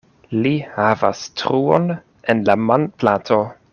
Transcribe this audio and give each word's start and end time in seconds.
Li 0.45 0.53
havas 0.77 1.21
truon 1.41 1.85
en 2.35 2.43
la 2.49 2.57
manplato. 2.71 3.39